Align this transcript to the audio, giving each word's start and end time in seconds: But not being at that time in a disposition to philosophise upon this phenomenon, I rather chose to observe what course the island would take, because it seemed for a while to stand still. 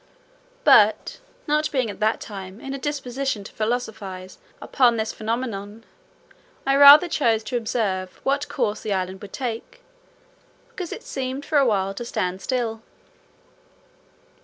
But 0.63 1.19
not 1.45 1.71
being 1.71 1.87
at 1.91 1.99
that 1.99 2.19
time 2.19 2.59
in 2.59 2.73
a 2.73 2.79
disposition 2.79 3.43
to 3.43 3.51
philosophise 3.53 4.39
upon 4.59 4.97
this 4.97 5.13
phenomenon, 5.13 5.83
I 6.65 6.75
rather 6.75 7.07
chose 7.07 7.43
to 7.43 7.55
observe 7.55 8.19
what 8.23 8.49
course 8.49 8.81
the 8.81 8.93
island 8.93 9.21
would 9.21 9.31
take, 9.33 9.83
because 10.69 10.91
it 10.91 11.03
seemed 11.03 11.45
for 11.45 11.59
a 11.59 11.67
while 11.67 11.93
to 11.93 12.03
stand 12.03 12.41
still. 12.41 12.81